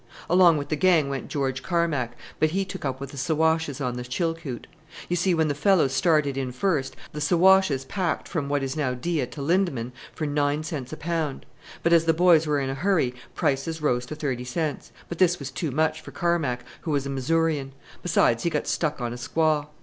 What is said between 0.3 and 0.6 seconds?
Along